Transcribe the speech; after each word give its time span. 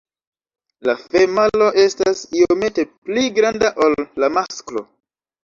La 0.87 0.95
femalo 1.01 1.67
estas 1.83 2.23
iomete 2.39 2.87
pli 2.95 3.27
granda 3.37 3.71
ol 3.87 3.95
la 4.25 4.33
masklo. 4.41 4.87